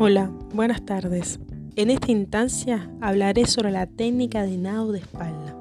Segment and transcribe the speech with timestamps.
[0.00, 1.38] Hola, buenas tardes.
[1.76, 5.56] En esta instancia hablaré sobre la técnica de nado de espalda,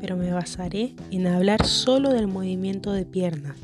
[0.00, 3.56] pero me basaré en hablar solo del movimiento de piernas.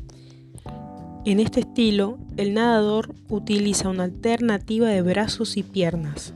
[1.23, 6.33] En este estilo, el nadador utiliza una alternativa de brazos y piernas.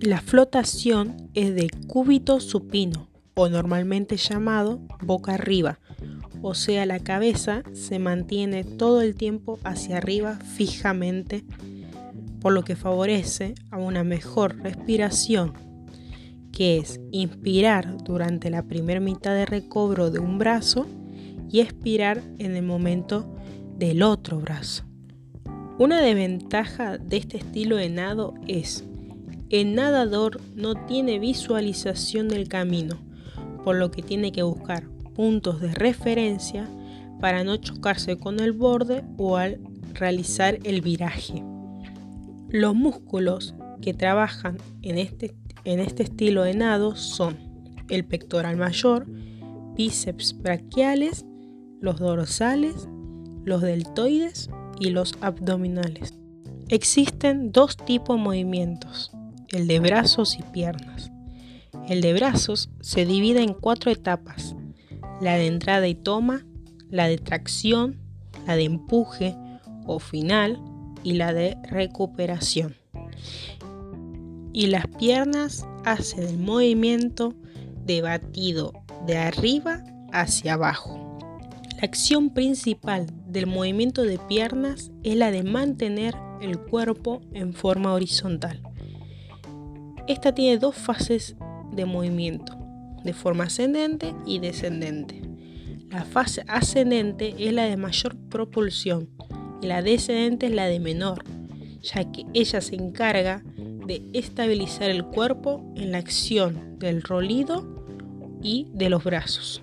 [0.00, 5.80] La flotación es de cúbito supino, o normalmente llamado boca arriba,
[6.46, 11.42] o sea, la cabeza se mantiene todo el tiempo hacia arriba fijamente,
[12.44, 15.54] por lo que favorece a una mejor respiración,
[16.52, 20.86] que es inspirar durante la primera mitad de recobro de un brazo
[21.50, 23.34] y expirar en el momento
[23.78, 24.84] del otro brazo.
[25.78, 28.84] Una desventaja de este estilo de nado es
[29.48, 32.98] el nadador no tiene visualización del camino,
[33.64, 36.68] por lo que tiene que buscar puntos de referencia
[37.22, 39.60] para no chocarse con el borde o al
[39.94, 41.42] realizar el viraje.
[42.54, 47.36] Los músculos que trabajan en este, en este estilo de nado son
[47.90, 49.08] el pectoral mayor,
[49.74, 51.26] bíceps braquiales,
[51.80, 52.88] los dorsales,
[53.44, 56.14] los deltoides y los abdominales.
[56.68, 59.10] Existen dos tipos de movimientos,
[59.48, 61.10] el de brazos y piernas.
[61.88, 64.54] El de brazos se divide en cuatro etapas,
[65.20, 66.46] la de entrada y toma,
[66.88, 67.96] la de tracción,
[68.46, 69.36] la de empuje
[69.86, 70.60] o final
[71.04, 72.74] y la de recuperación.
[74.52, 77.34] Y las piernas hacen el movimiento
[77.84, 78.72] de batido
[79.06, 81.18] de arriba hacia abajo.
[81.76, 87.92] La acción principal del movimiento de piernas es la de mantener el cuerpo en forma
[87.92, 88.62] horizontal.
[90.06, 91.36] Esta tiene dos fases
[91.72, 92.56] de movimiento,
[93.04, 95.22] de forma ascendente y descendente.
[95.90, 99.10] La fase ascendente es la de mayor propulsión
[99.64, 101.24] la descendente es la de menor,
[101.82, 103.42] ya que ella se encarga
[103.86, 107.84] de estabilizar el cuerpo en la acción del rolido
[108.42, 109.62] y de los brazos.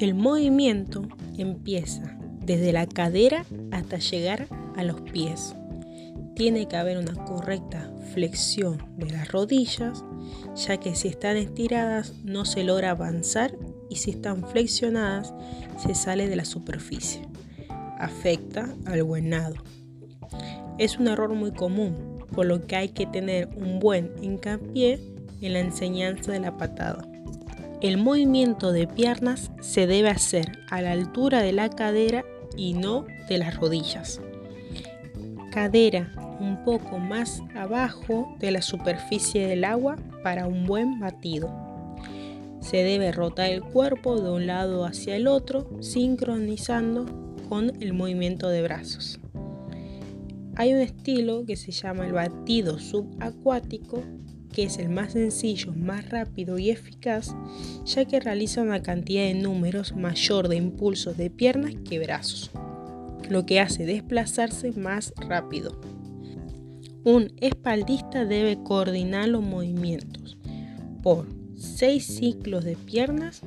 [0.00, 1.02] El movimiento
[1.38, 5.54] empieza desde la cadera hasta llegar a los pies.
[6.34, 10.02] Tiene que haber una correcta flexión de las rodillas
[10.54, 13.56] ya que si están estiradas no se logra avanzar
[13.88, 15.32] y si están flexionadas
[15.82, 17.22] se sale de la superficie.
[18.02, 19.54] Afecta al buen nado.
[20.76, 24.98] Es un error muy común, por lo que hay que tener un buen hincapié
[25.40, 27.06] en la enseñanza de la patada.
[27.80, 32.24] El movimiento de piernas se debe hacer a la altura de la cadera
[32.56, 34.20] y no de las rodillas.
[35.52, 41.54] Cadera un poco más abajo de la superficie del agua para un buen batido.
[42.58, 48.48] Se debe rotar el cuerpo de un lado hacia el otro, sincronizando con el movimiento
[48.48, 49.20] de brazos.
[50.56, 54.02] Hay un estilo que se llama el batido subacuático,
[54.50, 57.36] que es el más sencillo, más rápido y eficaz,
[57.84, 62.50] ya que realiza una cantidad de números mayor de impulsos de piernas que brazos,
[63.28, 65.78] lo que hace desplazarse más rápido.
[67.04, 70.38] Un espaldista debe coordinar los movimientos
[71.02, 73.42] por seis ciclos de piernas,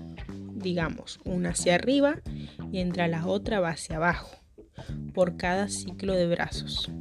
[0.66, 2.22] digamos, una hacia arriba
[2.72, 4.31] y entre la otra va hacia abajo,
[5.14, 6.92] por cada ciclo de brazos.